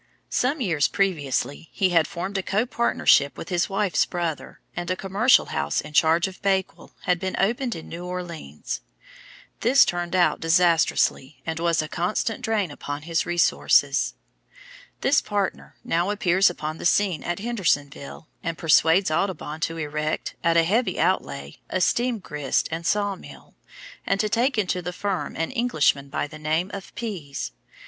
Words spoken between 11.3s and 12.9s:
and was a constant drain